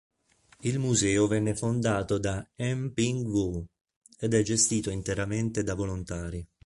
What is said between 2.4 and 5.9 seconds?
M. Ping Wu, ed è gestito interamente da